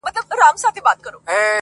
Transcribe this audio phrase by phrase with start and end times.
[0.05, 1.37] •چرګ چي ځوان سي پر بام ورو ورو ځي-